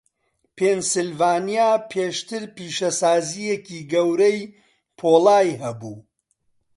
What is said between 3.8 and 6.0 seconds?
گەورەی پۆڵای هەبوو.